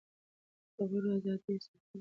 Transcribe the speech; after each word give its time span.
د 0.75 0.77
خبرو 0.89 1.09
ازادي 1.17 1.51
يې 1.55 1.61
ساتله. 1.63 1.79